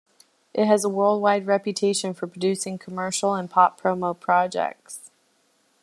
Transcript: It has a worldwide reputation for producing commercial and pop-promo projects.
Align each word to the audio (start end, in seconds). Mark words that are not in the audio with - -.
It 0.51 0.65
has 0.65 0.83
a 0.83 0.89
worldwide 0.89 1.45
reputation 1.45 2.15
for 2.15 2.25
producing 2.25 2.79
commercial 2.79 3.35
and 3.35 3.47
pop-promo 3.47 4.19
projects. 4.19 5.11